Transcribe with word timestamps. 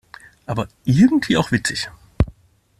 Aber 0.47 0.67
irgendwie 0.83 1.37
auch 1.37 1.51
witzig. 1.51 1.91